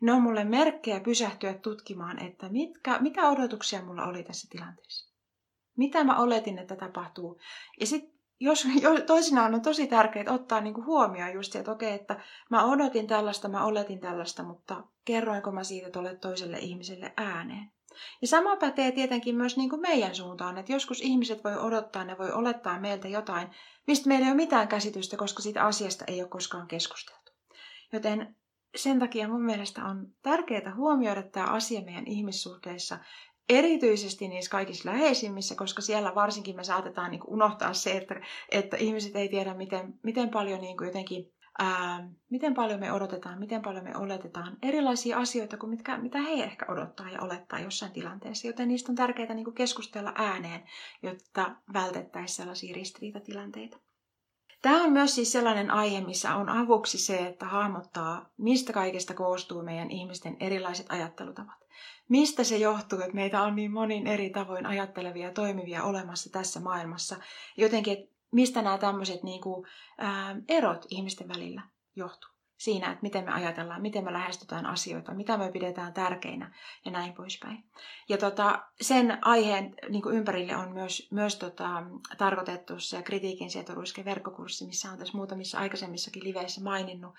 Ne 0.00 0.12
on 0.12 0.22
mulle 0.22 0.44
merkkejä 0.44 1.00
pysähtyä 1.00 1.54
tutkimaan, 1.54 2.22
että 2.22 2.48
mitkä, 2.48 2.98
mitä 2.98 3.28
odotuksia 3.28 3.82
mulla 3.82 4.06
oli 4.06 4.22
tässä 4.22 4.48
tilanteessa. 4.50 5.14
Mitä 5.76 6.04
mä 6.04 6.18
oletin, 6.18 6.58
että 6.58 6.76
tapahtuu. 6.76 7.40
Ja 7.80 7.86
sitten 7.86 8.13
jos, 8.40 8.66
jos 8.82 9.00
toisinaan 9.06 9.54
on 9.54 9.62
tosi 9.62 9.86
tärkeää 9.86 10.32
ottaa 10.34 10.60
niin 10.60 10.74
kuin 10.74 10.86
huomioon 10.86 11.32
just 11.32 11.56
että 11.56 11.72
okei, 11.72 11.92
että 11.92 12.20
mä 12.50 12.64
odotin 12.64 13.06
tällaista, 13.06 13.48
mä 13.48 13.64
oletin 13.64 14.00
tällaista, 14.00 14.42
mutta 14.42 14.84
kerroinko 15.04 15.52
mä 15.52 15.64
siitä 15.64 15.90
tuolle 15.90 16.16
toiselle 16.16 16.58
ihmiselle 16.58 17.12
ääneen. 17.16 17.70
Ja 18.22 18.28
sama 18.28 18.56
pätee 18.56 18.92
tietenkin 18.92 19.36
myös 19.36 19.56
niin 19.56 19.70
kuin 19.70 19.80
meidän 19.80 20.14
suuntaan, 20.14 20.58
että 20.58 20.72
joskus 20.72 21.00
ihmiset 21.00 21.44
voi 21.44 21.56
odottaa, 21.56 22.04
ne 22.04 22.18
voi 22.18 22.32
olettaa 22.32 22.80
meiltä 22.80 23.08
jotain, 23.08 23.48
mistä 23.86 24.08
meillä 24.08 24.26
ei 24.26 24.32
ole 24.32 24.36
mitään 24.36 24.68
käsitystä, 24.68 25.16
koska 25.16 25.42
siitä 25.42 25.64
asiasta 25.64 26.04
ei 26.08 26.22
ole 26.22 26.28
koskaan 26.28 26.68
keskusteltu. 26.68 27.32
Joten 27.92 28.36
sen 28.76 28.98
takia 28.98 29.28
mun 29.28 29.44
mielestä 29.44 29.84
on 29.84 30.06
tärkeää 30.22 30.74
huomioida 30.74 31.22
tämä 31.22 31.46
asia 31.46 31.80
meidän 31.80 32.06
ihmissuhteissa 32.06 32.98
erityisesti 33.48 34.28
niissä 34.28 34.50
kaikissa 34.50 34.90
läheisimmissä, 34.90 35.54
koska 35.54 35.82
siellä 35.82 36.14
varsinkin 36.14 36.56
me 36.56 36.64
saatetaan 36.64 37.10
niin 37.10 37.20
kuin 37.20 37.34
unohtaa 37.34 37.74
se, 37.74 37.96
että, 37.96 38.20
että 38.50 38.76
ihmiset 38.76 39.16
ei 39.16 39.28
tiedä, 39.28 39.54
miten, 39.54 39.94
miten 40.02 40.28
paljon 40.28 40.60
niin 40.60 40.76
kuin 40.76 40.86
jotenkin 40.86 41.34
ää, 41.58 42.08
miten 42.30 42.54
paljon 42.54 42.80
me 42.80 42.92
odotetaan, 42.92 43.38
miten 43.38 43.62
paljon 43.62 43.84
me 43.84 43.96
oletetaan 43.96 44.56
erilaisia 44.62 45.18
asioita 45.18 45.56
kuin 45.56 45.70
mitkä, 45.70 45.98
mitä 45.98 46.18
he 46.18 46.32
ehkä 46.32 46.66
odottaa 46.68 47.10
ja 47.10 47.22
olettaa 47.22 47.60
jossain 47.60 47.92
tilanteessa. 47.92 48.46
Joten 48.46 48.68
niistä 48.68 48.92
on 48.92 48.96
tärkeää 48.96 49.34
niin 49.34 49.54
keskustella 49.54 50.12
ääneen, 50.16 50.62
jotta 51.02 51.56
vältettäisiin 51.72 52.36
sellaisia 52.36 52.74
ristiriitatilanteita. 52.74 53.78
Tämä 54.62 54.84
on 54.84 54.92
myös 54.92 55.14
siis 55.14 55.32
sellainen 55.32 55.70
aihe, 55.70 56.00
missä 56.00 56.36
on 56.36 56.48
avuksi 56.48 56.98
se, 56.98 57.26
että 57.26 57.46
hahmottaa, 57.46 58.30
mistä 58.36 58.72
kaikesta 58.72 59.14
koostuu 59.14 59.62
meidän 59.62 59.90
ihmisten 59.90 60.36
erilaiset 60.40 60.86
ajattelutavat. 60.88 61.63
Mistä 62.08 62.44
se 62.44 62.56
johtuu, 62.56 63.00
että 63.00 63.14
meitä 63.14 63.42
on 63.42 63.56
niin 63.56 63.72
monin 63.72 64.06
eri 64.06 64.30
tavoin 64.30 64.66
ajattelevia 64.66 65.26
ja 65.26 65.32
toimivia 65.32 65.84
olemassa 65.84 66.32
tässä 66.32 66.60
maailmassa. 66.60 67.16
Jotenkin, 67.56 67.92
että 67.92 68.14
mistä 68.30 68.62
nämä 68.62 68.78
tämmöiset 68.78 69.22
niin 69.22 69.40
kuin, 69.40 69.66
ää, 69.98 70.36
erot 70.48 70.86
ihmisten 70.90 71.28
välillä 71.28 71.62
johtuu. 71.96 72.30
Siinä, 72.56 72.86
että 72.92 73.02
miten 73.02 73.24
me 73.24 73.32
ajatellaan, 73.32 73.82
miten 73.82 74.04
me 74.04 74.12
lähestytään 74.12 74.66
asioita, 74.66 75.14
mitä 75.14 75.36
me 75.36 75.52
pidetään 75.52 75.92
tärkeinä 75.92 76.54
ja 76.84 76.90
näin 76.90 77.12
poispäin. 77.12 77.64
Ja 78.08 78.18
tota, 78.18 78.62
sen 78.80 79.18
aiheen 79.22 79.74
niin 79.88 80.02
kuin 80.02 80.16
ympärille 80.16 80.56
on 80.56 80.72
myös, 80.72 81.08
myös 81.10 81.36
tota, 81.36 81.82
tarkoitettu 82.18 82.80
se 82.80 83.02
kritiikin 83.02 83.50
sietoruiske 83.50 84.04
verkkokurssi, 84.04 84.66
missä 84.66 84.90
on 84.90 84.98
tässä 84.98 85.16
muutamissa 85.16 85.58
aikaisemmissakin 85.58 86.24
liveissä 86.24 86.60
maininnut, 86.62 87.14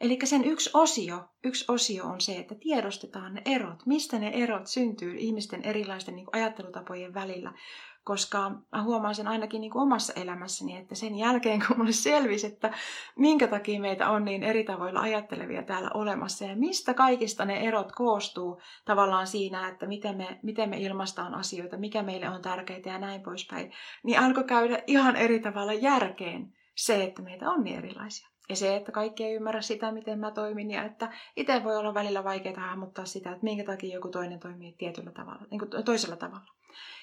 Eli 0.00 0.18
sen 0.24 0.44
yksi 0.44 0.70
osio, 0.74 1.24
yksi 1.44 1.64
osio 1.68 2.04
on 2.04 2.20
se, 2.20 2.36
että 2.38 2.54
tiedostetaan 2.54 3.34
ne 3.34 3.42
erot, 3.44 3.86
mistä 3.86 4.18
ne 4.18 4.28
erot 4.28 4.66
syntyy 4.66 5.14
ihmisten 5.18 5.62
erilaisten 5.62 6.16
niin 6.16 6.26
ajattelutapojen 6.32 7.14
välillä. 7.14 7.52
Koska 8.04 8.50
mä 8.72 8.82
huomaan 8.82 9.14
sen 9.14 9.28
ainakin 9.28 9.60
niin 9.60 9.76
omassa 9.76 10.12
elämässäni, 10.12 10.76
että 10.76 10.94
sen 10.94 11.16
jälkeen 11.16 11.64
kun 11.66 11.76
mulle 11.76 11.92
selvisi, 11.92 12.46
että 12.46 12.74
minkä 13.16 13.46
takia 13.46 13.80
meitä 13.80 14.10
on 14.10 14.24
niin 14.24 14.42
eri 14.42 14.64
tavoilla 14.64 15.00
ajattelevia 15.00 15.62
täällä 15.62 15.90
olemassa 15.94 16.44
ja 16.44 16.56
mistä 16.56 16.94
kaikista 16.94 17.44
ne 17.44 17.60
erot 17.60 17.92
koostuu 17.92 18.60
tavallaan 18.84 19.26
siinä, 19.26 19.68
että 19.68 19.86
miten 19.86 20.16
me, 20.16 20.38
miten 20.42 20.70
me 20.70 20.78
ilmaistaan 20.78 21.34
asioita, 21.34 21.76
mikä 21.76 22.02
meille 22.02 22.28
on 22.28 22.42
tärkeää 22.42 22.80
ja 22.86 22.98
näin 22.98 23.22
poispäin, 23.22 23.72
niin 24.02 24.20
alkoi 24.20 24.44
käydä 24.44 24.82
ihan 24.86 25.16
eri 25.16 25.40
tavalla 25.40 25.72
järkeen 25.72 26.52
se, 26.74 27.04
että 27.04 27.22
meitä 27.22 27.50
on 27.50 27.64
niin 27.64 27.78
erilaisia. 27.78 28.33
Ja 28.48 28.56
se, 28.56 28.76
että 28.76 28.92
kaikki 28.92 29.24
ei 29.24 29.34
ymmärrä 29.34 29.60
sitä, 29.60 29.92
miten 29.92 30.18
mä 30.18 30.30
toimin, 30.30 30.70
ja 30.70 30.84
että 30.84 31.12
itse 31.36 31.64
voi 31.64 31.76
olla 31.76 31.94
välillä 31.94 32.24
vaikeaa 32.24 32.60
hahmottaa 32.60 33.04
sitä, 33.04 33.30
että 33.30 33.44
minkä 33.44 33.64
takia 33.64 33.94
joku 33.94 34.08
toinen 34.08 34.40
toimii 34.40 34.72
tietyllä 34.72 35.10
tavalla, 35.10 35.46
niin 35.50 35.58
kuin 35.58 35.84
toisella 35.84 36.16
tavalla. 36.16 36.54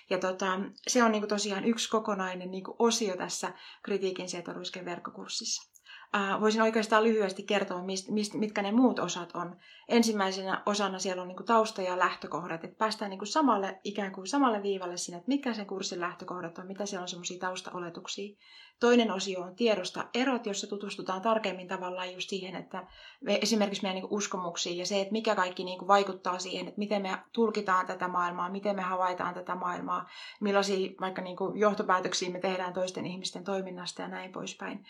Ja 0.09 0.17
tota, 0.17 0.59
se 0.87 1.03
on 1.03 1.11
niin 1.11 1.21
kuin 1.21 1.29
tosiaan 1.29 1.65
yksi 1.65 1.89
kokonainen 1.89 2.51
niin 2.51 2.63
kuin 2.63 2.75
osio 2.79 3.17
tässä 3.17 3.53
kritiikin 3.83 4.29
sietoruisken 4.29 4.85
verkkokurssissa. 4.85 5.70
Äh, 6.15 6.41
voisin 6.41 6.61
oikeastaan 6.61 7.03
lyhyesti 7.03 7.43
kertoa, 7.43 7.83
mist, 7.83 8.09
mist, 8.09 8.33
mitkä 8.33 8.61
ne 8.61 8.71
muut 8.71 8.99
osat 8.99 9.29
on. 9.33 9.55
Ensimmäisenä 9.87 10.63
osana 10.65 10.99
siellä 10.99 11.21
on 11.21 11.27
niin 11.27 11.35
kuin 11.35 11.47
tausta 11.47 11.81
ja 11.81 11.99
lähtökohdat, 11.99 12.63
että 12.63 12.77
päästään 12.77 13.09
niin 13.09 13.19
kuin 13.19 13.27
samalle, 13.27 13.79
ikään 13.83 14.11
kuin 14.11 14.27
samalle 14.27 14.63
viivalle 14.63 14.97
siinä, 14.97 15.17
että 15.17 15.27
mikä 15.27 15.53
sen 15.53 15.65
kurssin 15.65 15.99
lähtökohdat 15.99 16.57
on, 16.57 16.67
mitä 16.67 16.85
siellä 16.85 17.01
on 17.01 17.07
semmoisia 17.07 17.39
taustaoletuksia. 17.39 18.37
Toinen 18.79 19.11
osio 19.11 19.41
on 19.41 19.55
tiedosta 19.55 20.07
erot, 20.13 20.45
jossa 20.45 20.67
tutustutaan 20.67 21.21
tarkemmin 21.21 21.67
tavallaan 21.67 22.13
just 22.13 22.29
siihen, 22.29 22.55
että 22.55 22.87
me, 23.21 23.39
esimerkiksi 23.41 23.83
meidän 23.83 24.01
niin 24.01 24.11
uskomuksiin 24.11 24.77
ja 24.77 24.85
se, 24.85 25.01
että 25.01 25.11
mikä 25.11 25.35
kaikki 25.35 25.63
niin 25.63 25.79
kuin 25.79 25.87
vaikuttaa 25.87 26.39
siihen, 26.39 26.67
että 26.67 26.79
miten 26.79 27.01
me 27.01 27.17
tulkitaan 27.31 27.87
tätä 27.87 28.07
maailmaa, 28.07 28.49
miten 28.49 28.75
me 28.75 28.81
havaitaan 28.81 29.33
tätä 29.33 29.55
maailmaa, 29.55 30.09
millaisia 30.39 30.89
vaikka 31.01 31.21
niin 31.21 31.37
kuin 31.37 31.59
johtopäätöksiä 31.59 32.29
me 32.29 32.39
tehdään 32.39 32.73
toisten 32.73 33.05
ihmisten 33.05 33.43
toiminnasta 33.43 34.01
ja 34.01 34.07
näin 34.07 34.31
poispäin. 34.31 34.85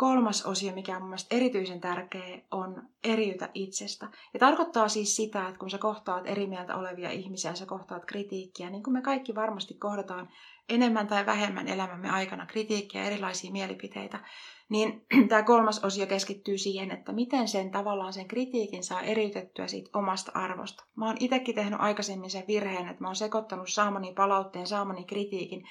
Kolmas 0.00 0.46
osio, 0.46 0.72
mikä 0.72 0.96
on 0.96 1.02
mun 1.02 1.08
mielestä 1.08 1.36
erityisen 1.36 1.80
tärkeä, 1.80 2.40
on 2.50 2.82
eriytä 3.04 3.48
itsestä. 3.54 4.08
Ja 4.34 4.40
tarkoittaa 4.40 4.88
siis 4.88 5.16
sitä, 5.16 5.48
että 5.48 5.58
kun 5.58 5.70
sä 5.70 5.78
kohtaat 5.78 6.26
eri 6.26 6.46
mieltä 6.46 6.76
olevia 6.76 7.10
ihmisiä, 7.10 7.54
sä 7.54 7.66
kohtaat 7.66 8.04
kritiikkiä, 8.04 8.70
niin 8.70 8.82
kuin 8.82 8.94
me 8.94 9.02
kaikki 9.02 9.34
varmasti 9.34 9.74
kohdataan 9.74 10.28
enemmän 10.68 11.06
tai 11.06 11.26
vähemmän 11.26 11.68
elämämme 11.68 12.10
aikana 12.10 12.46
kritiikkiä 12.46 13.04
erilaisia 13.04 13.52
mielipiteitä, 13.52 14.20
niin 14.68 15.06
tämä 15.28 15.42
kolmas 15.42 15.84
osio 15.84 16.06
keskittyy 16.06 16.58
siihen, 16.58 16.90
että 16.90 17.12
miten 17.12 17.48
sen 17.48 17.70
tavallaan 17.70 18.12
sen 18.12 18.28
kritiikin 18.28 18.84
saa 18.84 19.02
eriytettyä 19.02 19.66
siitä 19.66 19.98
omasta 19.98 20.32
arvosta. 20.34 20.84
Mä 20.96 21.06
oon 21.06 21.16
itsekin 21.20 21.54
tehnyt 21.54 21.80
aikaisemmin 21.80 22.30
sen 22.30 22.44
virheen, 22.48 22.88
että 22.88 23.02
mä 23.02 23.08
oon 23.08 23.16
sekoittanut 23.16 23.68
saamani 23.68 24.12
palautteen, 24.12 24.66
saamani 24.66 25.04
kritiikin 25.04 25.64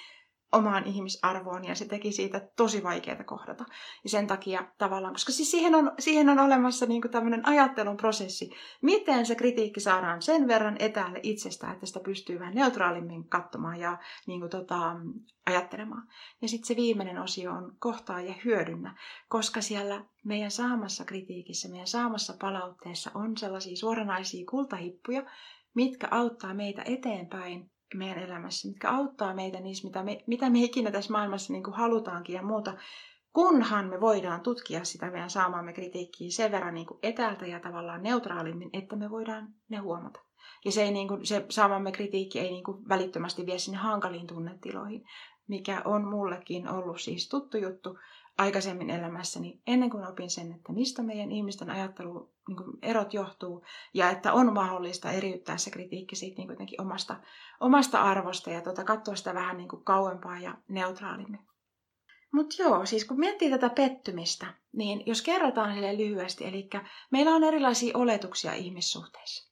omaan 0.52 0.88
ihmisarvoon 0.88 1.66
ja 1.66 1.76
se 1.76 1.86
teki 1.86 2.12
siitä 2.12 2.50
tosi 2.56 2.84
vaikeaa 2.84 3.24
kohdata. 3.24 3.66
Ja 4.04 4.10
sen 4.10 4.28
takia 4.28 4.66
tavallaan, 4.78 5.14
koska 5.14 5.32
siis 5.32 5.52
siihen 5.52 5.76
on, 5.76 5.92
siihen 6.00 6.30
on 6.30 6.40
olemassa 6.40 6.86
niin 6.86 7.02
tämmöinen 7.02 7.48
ajattelun 7.48 7.98
prosessi, 7.98 8.50
miten 8.82 9.26
se 9.26 9.36
kritiikki 9.36 9.80
saadaan 9.80 10.22
sen 10.22 10.48
verran 10.48 10.76
etäälle 10.80 11.20
itsestä, 11.24 11.72
että 11.72 11.86
sitä 11.86 12.00
pystyy 12.00 12.40
vähän 12.40 12.56
neutraalimmin 12.56 13.30
katsomaan 13.30 13.80
ja 13.80 13.98
niin 14.28 14.40
kuin 14.40 14.50
tota, 14.50 14.96
ajattelemaan. 15.46 16.08
Ja 16.42 16.48
sitten 16.48 16.68
se 16.68 16.76
viimeinen 16.76 17.22
osio 17.22 17.52
on 17.52 17.76
kohtaa 17.80 18.22
ja 18.22 18.34
hyödynnä, 18.46 18.96
koska 19.28 19.62
siellä 19.62 20.06
meidän 20.26 20.52
saamassa 20.52 21.06
kritiikissä, 21.06 21.70
meidän 21.70 21.88
saamassa 21.88 22.34
palautteessa 22.42 23.12
on 23.14 23.38
sellaisia 23.38 23.76
suoranaisia 23.76 24.46
kultahippuja, 24.50 25.24
mitkä 25.74 26.08
auttaa 26.12 26.54
meitä 26.54 26.82
eteenpäin 26.86 27.72
meidän 27.98 28.24
elämässä, 28.24 28.68
mitkä 28.68 28.90
auttaa 28.90 29.34
meitä 29.34 29.60
niissä, 29.60 29.88
mitä 29.88 30.04
me, 30.04 30.24
mitä 30.28 30.50
me 30.50 30.60
ikinä 30.60 30.92
tässä 30.92 31.12
maailmassa 31.12 31.54
niin 31.54 31.64
kuin 31.64 31.74
halutaankin 31.74 32.36
ja 32.36 32.44
muuta, 32.44 32.74
kunhan 33.34 33.86
me 33.86 34.02
voidaan 34.02 34.42
tutkia 34.42 34.84
sitä 34.84 35.12
meidän 35.12 35.30
saamaamme 35.30 35.74
kritiikkiä 35.74 36.32
sen 36.32 36.52
verran 36.52 36.74
niin 36.74 36.88
kuin 36.88 37.00
etäältä 37.04 37.48
ja 37.48 37.60
tavallaan 37.60 38.04
neutraalimmin, 38.04 38.70
että 38.74 38.96
me 38.96 39.10
voidaan 39.10 39.48
ne 39.70 39.78
huomata. 39.78 40.20
Ja 40.66 40.72
se, 40.72 40.84
ei 40.84 40.92
niin 40.92 41.08
kuin, 41.08 41.26
se 41.26 41.46
saamamme 41.50 41.92
kritiikki 41.92 42.40
ei 42.40 42.52
niin 42.52 42.64
kuin 42.64 42.90
välittömästi 42.90 43.46
vie 43.46 43.60
sinne 43.60 43.78
hankaliin 43.78 44.28
tunnetiloihin, 44.28 45.06
mikä 45.48 45.82
on 45.86 46.08
mullekin 46.08 46.70
ollut 46.70 47.02
siis 47.02 47.30
tuttu 47.30 47.58
juttu, 47.58 47.98
aikaisemmin 48.40 48.90
elämässäni, 48.90 49.62
ennen 49.68 49.90
kuin 49.90 50.08
opin 50.08 50.30
sen, 50.30 50.52
että 50.52 50.74
mistä 50.74 51.04
meidän 51.04 51.32
ihmisten 51.32 51.70
ajattelu 51.70 52.34
niin 52.48 52.58
kuin 52.58 52.78
erot 52.82 53.14
johtuu, 53.14 53.66
ja 53.94 54.10
että 54.10 54.34
on 54.34 54.54
mahdollista 54.54 55.12
eriyttää 55.12 55.58
se 55.58 55.72
kritiikki 55.72 56.16
siitä 56.16 56.38
niin 56.38 56.48
kuin 56.48 56.82
omasta, 56.82 57.16
omasta 57.60 58.02
arvosta 58.02 58.50
ja 58.50 58.62
tota, 58.62 58.84
katsoa 58.84 59.16
sitä 59.16 59.34
vähän 59.34 59.58
niin 59.58 59.70
kuin 59.70 59.84
kauempaa 59.84 60.40
ja 60.40 60.58
neutraalimmin. 60.68 61.48
Mutta 62.32 62.56
joo, 62.64 62.86
siis 62.86 63.06
kun 63.06 63.20
miettii 63.20 63.50
tätä 63.50 63.70
pettymistä, 63.70 64.54
niin 64.72 65.04
jos 65.06 65.22
kerrotaan 65.22 65.74
sille 65.74 65.98
lyhyesti, 65.98 66.46
eli 66.46 66.70
meillä 67.12 67.32
on 67.32 67.44
erilaisia 67.44 67.98
oletuksia 67.98 68.54
ihmissuhteissa. 68.54 69.49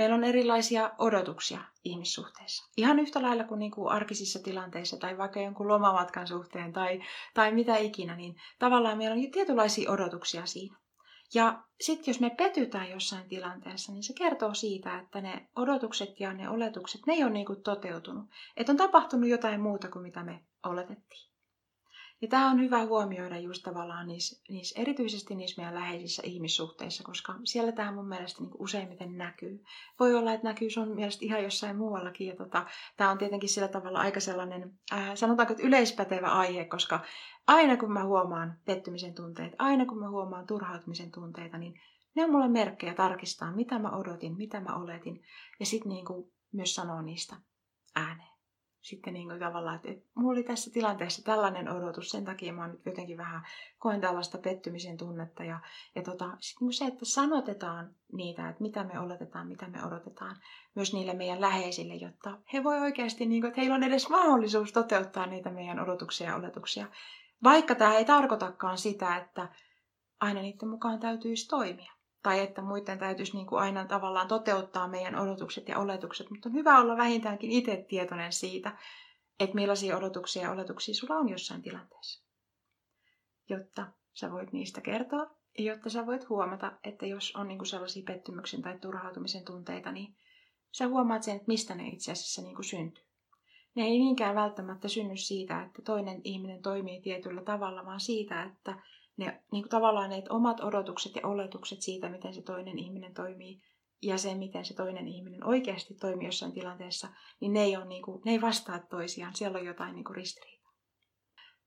Meillä 0.00 0.16
on 0.16 0.24
erilaisia 0.24 0.90
odotuksia 0.98 1.60
ihmissuhteissa. 1.84 2.70
Ihan 2.76 2.98
yhtä 2.98 3.22
lailla 3.22 3.44
kuin, 3.44 3.58
niin 3.58 3.70
kuin 3.70 3.92
arkisissa 3.92 4.38
tilanteissa 4.42 4.96
tai 4.96 5.18
vaikka 5.18 5.40
jonkun 5.40 5.68
lomamatkan 5.68 6.26
suhteen 6.26 6.72
tai, 6.72 7.02
tai 7.34 7.52
mitä 7.52 7.76
ikinä, 7.76 8.16
niin 8.16 8.36
tavallaan 8.58 8.98
meillä 8.98 9.14
on 9.14 9.30
tietynlaisia 9.30 9.90
odotuksia 9.90 10.46
siinä. 10.46 10.76
Ja 11.34 11.62
sitten 11.80 12.12
jos 12.12 12.20
me 12.20 12.30
petytään 12.30 12.90
jossain 12.90 13.28
tilanteessa, 13.28 13.92
niin 13.92 14.02
se 14.02 14.12
kertoo 14.12 14.54
siitä, 14.54 14.98
että 14.98 15.20
ne 15.20 15.48
odotukset 15.56 16.20
ja 16.20 16.32
ne 16.32 16.48
oletukset, 16.48 17.00
ne 17.06 17.12
ei 17.12 17.24
ole 17.24 17.32
niin 17.32 17.46
kuin 17.46 17.62
toteutunut. 17.62 18.24
Että 18.56 18.72
on 18.72 18.78
tapahtunut 18.78 19.28
jotain 19.28 19.60
muuta 19.60 19.88
kuin 19.88 20.02
mitä 20.02 20.24
me 20.24 20.40
oletettiin. 20.66 21.29
Ja 22.22 22.28
tämä 22.28 22.50
on 22.50 22.60
hyvä 22.60 22.86
huomioida 22.86 23.38
just 23.38 23.62
tavallaan 23.62 24.06
niissä, 24.06 24.42
niissä, 24.48 24.80
erityisesti 24.82 25.34
niissä 25.34 25.62
meidän 25.62 25.80
läheisissä 25.80 26.22
ihmissuhteissa, 26.26 27.04
koska 27.04 27.34
siellä 27.44 27.72
tämä 27.72 27.92
mun 27.92 28.08
mielestä 28.08 28.42
niin 28.42 28.50
useimmiten 28.58 29.18
näkyy. 29.18 29.64
Voi 30.00 30.14
olla, 30.14 30.32
että 30.32 30.46
näkyy 30.46 30.70
sun 30.70 30.94
mielestä 30.94 31.24
ihan 31.24 31.42
jossain 31.42 31.76
muuallakin. 31.76 32.26
Ja 32.26 32.36
tota, 32.36 32.66
tämä 32.96 33.10
on 33.10 33.18
tietenkin 33.18 33.48
sillä 33.48 33.68
tavalla 33.68 34.00
aika 34.00 34.20
sellainen, 34.20 34.78
äh, 34.92 35.14
sanotaanko, 35.14 35.52
että 35.52 35.66
yleispätevä 35.66 36.28
aihe, 36.28 36.64
koska 36.64 37.00
aina 37.46 37.76
kun 37.76 37.92
mä 37.92 38.04
huomaan 38.04 38.58
pettymisen 38.64 39.14
tunteet, 39.14 39.52
aina 39.58 39.86
kun 39.86 39.98
mä 39.98 40.10
huomaan 40.10 40.46
turhautumisen 40.46 41.10
tunteita, 41.10 41.58
niin 41.58 41.80
ne 42.14 42.24
on 42.24 42.30
mulle 42.30 42.48
merkkejä 42.48 42.94
tarkistaa, 42.94 43.52
mitä 43.52 43.78
mä 43.78 43.90
odotin, 43.90 44.36
mitä 44.36 44.60
mä 44.60 44.76
oletin, 44.76 45.22
ja 45.60 45.66
sitten 45.66 45.88
niin 45.88 46.04
myös 46.52 46.74
sanoa 46.74 47.02
niistä 47.02 47.36
ääneen 47.96 48.29
sitten 48.82 49.14
niin 49.14 49.28
kuin 49.28 49.40
tavallaan, 49.40 49.76
että, 49.76 49.90
että 49.90 50.10
mulla 50.14 50.32
oli 50.32 50.42
tässä 50.42 50.70
tilanteessa 50.70 51.24
tällainen 51.24 51.68
odotus, 51.68 52.10
sen 52.10 52.24
takia 52.24 52.52
mä 52.52 52.68
nyt 52.68 52.86
jotenkin 52.86 53.16
vähän 53.18 53.46
koen 53.78 54.00
tällaista 54.00 54.38
pettymisen 54.38 54.96
tunnetta. 54.96 55.44
Ja, 55.44 55.60
ja 55.94 56.02
tota, 56.02 56.36
sitten 56.40 56.66
niin 56.66 56.72
se, 56.72 56.84
että 56.84 57.04
sanotetaan 57.04 57.94
niitä, 58.12 58.48
että 58.48 58.62
mitä 58.62 58.84
me 58.84 58.98
oletetaan, 58.98 59.48
mitä 59.48 59.68
me 59.68 59.84
odotetaan 59.84 60.36
myös 60.74 60.92
niille 60.92 61.14
meidän 61.14 61.40
läheisille, 61.40 61.94
jotta 61.94 62.38
he 62.52 62.64
voi 62.64 62.80
oikeasti, 62.80 63.26
niin 63.26 63.42
kuin, 63.42 63.48
että 63.48 63.60
heillä 63.60 63.74
on 63.74 63.82
edes 63.82 64.08
mahdollisuus 64.08 64.72
toteuttaa 64.72 65.26
niitä 65.26 65.50
meidän 65.50 65.80
odotuksia 65.80 66.26
ja 66.26 66.36
oletuksia. 66.36 66.86
Vaikka 67.42 67.74
tämä 67.74 67.94
ei 67.94 68.04
tarkoitakaan 68.04 68.78
sitä, 68.78 69.16
että 69.16 69.48
aina 70.20 70.40
niiden 70.40 70.68
mukaan 70.68 71.00
täytyisi 71.00 71.48
toimia 71.48 71.92
tai 72.22 72.40
että 72.40 72.62
muiden 72.62 72.98
täytyisi 72.98 73.36
niin 73.36 73.46
kuin 73.46 73.62
aina 73.62 73.84
tavallaan 73.84 74.28
toteuttaa 74.28 74.88
meidän 74.88 75.18
odotukset 75.18 75.68
ja 75.68 75.78
oletukset, 75.78 76.30
mutta 76.30 76.48
on 76.48 76.54
hyvä 76.54 76.80
olla 76.80 76.96
vähintäänkin 76.96 77.50
itse 77.50 77.84
tietoinen 77.88 78.32
siitä, 78.32 78.78
että 79.40 79.54
millaisia 79.54 79.96
odotuksia 79.96 80.42
ja 80.42 80.50
oletuksia 80.50 80.94
sulla 80.94 81.14
on 81.14 81.28
jossain 81.28 81.62
tilanteessa. 81.62 82.24
Jotta 83.48 83.86
sä 84.12 84.32
voit 84.32 84.52
niistä 84.52 84.80
kertoa 84.80 85.30
ja 85.58 85.64
jotta 85.64 85.90
sä 85.90 86.06
voit 86.06 86.28
huomata, 86.28 86.72
että 86.84 87.06
jos 87.06 87.36
on 87.36 87.48
niin 87.48 87.58
kuin 87.58 87.66
sellaisia 87.66 88.02
pettymyksen 88.06 88.62
tai 88.62 88.78
turhautumisen 88.78 89.44
tunteita, 89.44 89.92
niin 89.92 90.16
sä 90.72 90.88
huomaat 90.88 91.22
sen, 91.22 91.36
että 91.36 91.48
mistä 91.48 91.74
ne 91.74 91.88
itse 91.88 92.12
asiassa 92.12 92.42
niin 92.42 92.54
kuin 92.54 92.64
syntyy. 92.64 93.04
Ne 93.74 93.82
ei 93.82 93.98
niinkään 93.98 94.34
välttämättä 94.34 94.88
synny 94.88 95.16
siitä, 95.16 95.62
että 95.62 95.82
toinen 95.82 96.20
ihminen 96.24 96.62
toimii 96.62 97.00
tietyllä 97.00 97.42
tavalla, 97.42 97.86
vaan 97.86 98.00
siitä, 98.00 98.42
että 98.42 98.82
ne 99.20 99.42
niin 99.52 99.62
kuin 99.62 99.70
tavallaan 99.70 100.10
ne 100.10 100.22
omat 100.30 100.60
odotukset 100.60 101.14
ja 101.14 101.26
oletukset 101.26 101.82
siitä, 101.82 102.08
miten 102.08 102.34
se 102.34 102.42
toinen 102.42 102.78
ihminen 102.78 103.14
toimii 103.14 103.62
ja 104.02 104.18
se, 104.18 104.34
miten 104.34 104.64
se 104.64 104.74
toinen 104.74 105.08
ihminen 105.08 105.46
oikeasti 105.46 105.94
toimii 105.94 106.26
jossain 106.26 106.52
tilanteessa, 106.52 107.08
niin 107.40 107.52
ne 107.52 107.62
ei, 107.62 107.76
ole, 107.76 107.84
niin 107.84 108.02
kuin, 108.02 108.22
ne 108.24 108.32
ei 108.32 108.40
vastaa 108.40 108.78
toisiaan. 108.78 109.34
Siellä 109.34 109.58
on 109.58 109.66
jotain 109.66 109.94
niin 109.94 110.04
kuin 110.04 110.16
ristiriitaa. 110.16 110.72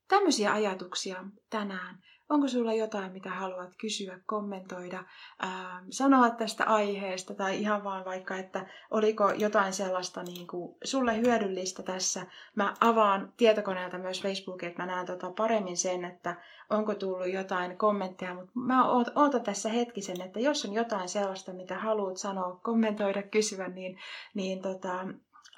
Tämmöisiä 0.07 0.53
ajatuksia 0.53 1.25
tänään 1.50 2.03
Onko 2.30 2.48
sulla 2.48 2.74
jotain, 2.74 3.12
mitä 3.12 3.30
haluat 3.30 3.75
kysyä, 3.82 4.20
kommentoida, 4.25 5.03
ää, 5.39 5.84
sanoa 5.89 6.30
tästä 6.30 6.65
aiheesta 6.65 7.34
tai 7.34 7.62
ihan 7.62 7.84
vaan 7.84 8.06
vaikka, 8.06 8.38
että 8.38 8.65
oliko 8.92 9.32
jotain 9.32 9.74
sellaista 9.74 10.24
niin 10.24 10.48
kuin 10.48 10.75
sulle 10.84 11.18
hyödyllistä 11.18 11.84
tässä. 11.84 12.25
Mä 12.56 12.74
avaan 12.80 13.34
tietokoneelta 13.38 13.98
myös 13.98 14.22
Facebookia, 14.22 14.70
että 14.70 14.82
mä 14.82 14.92
näen 14.92 15.06
tota 15.06 15.32
paremmin 15.32 15.77
sen, 15.77 16.06
että 16.06 16.36
onko 16.70 16.96
tullut 16.96 17.34
jotain 17.34 17.77
kommentteja, 17.77 18.34
mutta 18.34 18.51
mä 18.56 18.92
ootan 19.15 19.44
tässä 19.44 19.70
hetkisen, 19.70 20.22
että 20.22 20.39
jos 20.39 20.65
on 20.65 20.74
jotain 20.74 21.10
sellaista, 21.10 21.53
mitä 21.53 21.80
haluat 21.80 22.18
sanoa, 22.18 22.60
kommentoida, 22.63 23.24
kysyä, 23.24 23.68
niin, 23.68 24.00
niin 24.34 24.62
tota, 24.62 25.08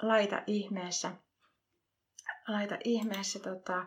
laita 0.02 0.42
ihmeessä, 0.46 1.12
laita 2.48 2.76
ihmeessä 2.84 3.38
tota, 3.38 3.86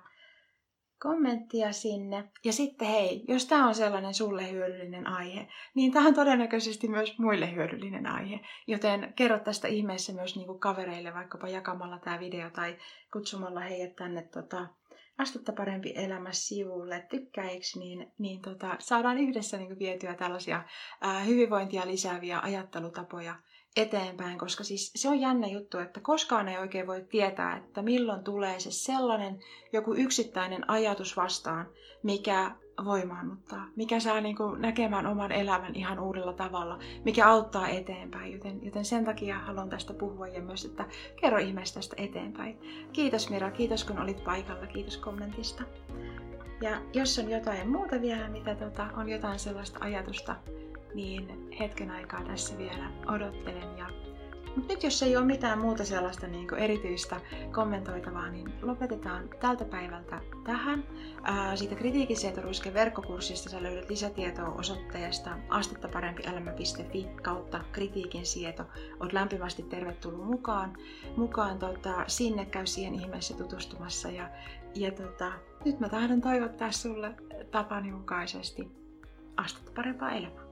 kommenttia 0.99 1.71
sinne. 1.71 2.29
Ja 2.43 2.53
sitten 2.53 2.87
hei, 2.87 3.25
jos 3.27 3.45
tämä 3.45 3.67
on 3.67 3.75
sellainen 3.75 4.13
sulle 4.13 4.51
hyödyllinen 4.51 5.07
aihe, 5.07 5.47
niin 5.75 5.91
tämä 5.91 6.07
on 6.07 6.13
todennäköisesti 6.13 6.87
myös 6.87 7.19
muille 7.19 7.53
hyödyllinen 7.53 8.07
aihe. 8.07 8.39
Joten 8.67 9.13
kerro 9.15 9.39
tästä 9.39 9.67
ihmeessä 9.67 10.13
myös 10.13 10.35
niinku 10.35 10.57
kavereille, 10.57 11.13
vaikkapa 11.13 11.47
jakamalla 11.47 11.99
tämä 11.99 12.19
video 12.19 12.49
tai 12.49 12.77
kutsumalla 13.13 13.59
heidät 13.59 13.95
tänne 13.95 14.21
tota, 14.21 14.67
Astutta 15.19 15.53
parempi 15.53 15.93
elämä 15.95 16.33
sivulle 16.33 17.05
tykkäiksi, 17.09 17.79
niin, 17.79 18.11
niin 18.17 18.41
tota, 18.41 18.75
saadaan 18.79 19.17
yhdessä 19.17 19.57
niin 19.57 19.79
vietyä 19.79 20.13
tällaisia 20.13 20.63
ää, 21.01 21.19
hyvinvointia 21.19 21.87
lisääviä 21.87 22.39
ajattelutapoja 22.39 23.35
eteenpäin, 23.75 24.39
koska 24.39 24.63
siis 24.63 24.91
se 24.95 25.09
on 25.09 25.19
jännä 25.19 25.47
juttu, 25.47 25.77
että 25.77 25.99
koskaan 25.99 26.47
ei 26.47 26.57
oikein 26.57 26.87
voi 26.87 27.05
tietää, 27.09 27.57
että 27.57 27.81
milloin 27.81 28.23
tulee 28.23 28.59
se 28.59 28.71
sellainen 28.71 29.39
joku 29.73 29.93
yksittäinen 29.93 30.69
ajatus 30.69 31.17
vastaan, 31.17 31.69
mikä 32.03 32.55
voimaannuttaa, 32.85 33.67
mikä 33.75 33.99
saa 33.99 34.21
niin 34.21 34.35
kuin 34.35 34.61
näkemään 34.61 35.05
oman 35.05 35.31
elämän 35.31 35.75
ihan 35.75 35.99
uudella 35.99 36.33
tavalla, 36.33 36.79
mikä 37.05 37.27
auttaa 37.27 37.67
eteenpäin. 37.67 38.33
Joten, 38.33 38.65
joten 38.65 38.85
sen 38.85 39.05
takia 39.05 39.39
haluan 39.39 39.69
tästä 39.69 39.93
puhua 39.93 40.27
ja 40.27 40.41
myös, 40.41 40.65
että 40.65 40.85
kerro 41.21 41.37
ihmeessä 41.37 41.75
tästä 41.75 41.95
eteenpäin. 41.97 42.59
Kiitos 42.93 43.29
Mira, 43.29 43.51
kiitos 43.51 43.83
kun 43.83 43.99
olit 43.99 44.23
paikalla, 44.23 44.67
kiitos 44.67 44.97
kommentista. 44.97 45.63
Ja 46.61 46.81
jos 46.93 47.19
on 47.19 47.31
jotain 47.31 47.69
muuta 47.69 48.01
vielä, 48.01 48.29
mitä 48.29 48.55
tota, 48.55 48.87
on 48.97 49.09
jotain 49.09 49.39
sellaista 49.39 49.79
ajatusta, 49.81 50.35
niin 50.93 51.49
hetken 51.59 51.91
aikaa 51.91 52.23
tässä 52.23 52.57
vielä 52.57 52.91
odottelen 53.07 53.77
ja 53.77 53.89
mutta 54.55 54.73
nyt 54.73 54.83
jos 54.83 55.03
ei 55.03 55.17
ole 55.17 55.25
mitään 55.25 55.59
muuta 55.59 55.85
sellaista 55.85 56.27
niin 56.27 56.55
erityistä 56.55 57.21
kommentoitavaa, 57.51 58.29
niin 58.29 58.53
lopetetaan 58.61 59.29
tältä 59.39 59.65
päivältä 59.65 60.21
tähän. 60.43 60.83
Ää, 61.23 61.55
siitä 61.55 61.75
kritiikin 61.75 62.17
verkkokurssista 62.73 63.49
sä 63.49 63.63
löydät 63.63 63.89
lisätietoa 63.89 64.47
osoitteesta 64.47 65.37
astettaparempielämä.fi 65.49 67.07
kautta 67.23 67.59
kritiikin 67.71 68.25
sieto. 68.25 68.65
Oot 68.99 69.13
lämpimästi 69.13 69.63
tervetullut 69.63 70.27
mukaan. 70.27 70.77
mukaan 71.17 71.59
tota, 71.59 72.03
sinne 72.07 72.45
käy 72.45 72.65
siihen 72.65 72.95
ihmeessä 72.95 73.33
tutustumassa. 73.33 74.09
Ja, 74.11 74.29
ja 74.75 74.91
tota, 74.91 75.31
nyt 75.65 75.79
mä 75.79 75.89
tahdon 75.89 76.21
toivottaa 76.21 76.71
sulle 76.71 77.11
tapani 77.51 77.91
mukaisesti 77.91 78.71
astetta 79.37 79.71
parempaa 79.75 80.11
elämää. 80.11 80.48